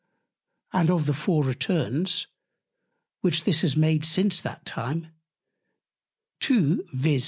And 0.73 0.89
of 0.89 1.05
the 1.05 1.13
four 1.13 1.43
Returns, 1.43 2.25
which 3.19 3.43
this 3.43 3.61
has 3.61 3.77
made 3.77 4.03
since 4.03 4.41
that 4.41 4.65
Time; 4.65 5.11
two, 6.39 6.87
viz. 6.91 7.19